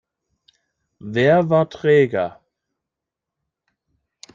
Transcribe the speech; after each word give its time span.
Wer 0.97 1.47
war 1.47 1.69
träger? 1.69 2.41